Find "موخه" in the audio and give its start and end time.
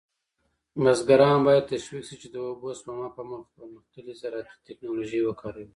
3.29-3.49